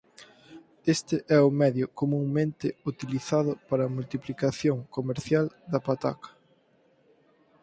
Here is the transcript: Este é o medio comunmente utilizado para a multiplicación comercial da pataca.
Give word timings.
Este 0.95 1.15
é 1.37 1.39
o 1.47 1.55
medio 1.61 1.85
comunmente 1.99 2.67
utilizado 2.91 3.51
para 3.69 3.83
a 3.85 3.93
multiplicación 3.97 4.77
comercial 4.95 5.45
da 5.71 5.79
pataca. 5.87 6.29